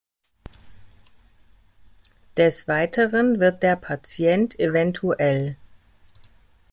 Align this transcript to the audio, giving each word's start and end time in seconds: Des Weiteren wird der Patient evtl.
Des 2.37 2.67
Weiteren 2.67 3.39
wird 3.39 3.61
der 3.61 3.75
Patient 3.75 4.59
evtl. 4.59 5.57